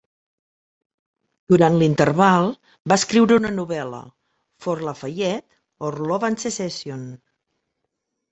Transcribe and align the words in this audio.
Durant 1.51 1.75
l'interval, 1.81 2.47
va 2.93 2.97
escriure 3.01 3.37
una 3.41 3.51
novel·la: 3.57 3.99
"Fort 4.65 4.87
Lafayette 4.87 5.87
or, 5.89 5.99
Love 6.13 6.27
and 6.31 6.43
Secession". 6.45 7.05